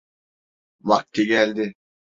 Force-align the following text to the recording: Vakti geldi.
Vakti 0.81 1.25
geldi. 1.27 1.73